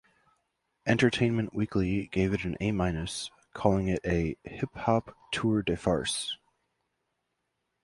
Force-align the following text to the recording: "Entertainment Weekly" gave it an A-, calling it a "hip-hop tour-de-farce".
"Entertainment 0.87 1.53
Weekly" 1.53 2.07
gave 2.07 2.33
it 2.33 2.43
an 2.43 2.57
A-, 2.59 3.29
calling 3.53 3.87
it 3.87 3.99
a 4.03 4.35
"hip-hop 4.45 5.15
tour-de-farce". 5.31 6.35